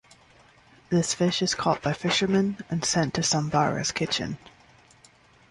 [0.89, 4.39] This fish is caught by fishermen and sent to Sambara's kitchen.